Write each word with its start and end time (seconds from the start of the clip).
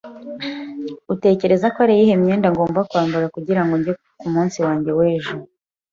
Utekereza 1.13 1.65
ko 1.73 1.77
ari 1.85 1.93
iyihe 1.95 2.15
myenda 2.23 2.47
ngomba 2.53 2.79
kwambara 2.89 3.25
kugirango 3.35 3.73
njya 3.79 3.93
ku 4.19 4.27
munsi 4.33 4.57
wanjye 4.65 4.91
w'ejo? 4.97 5.35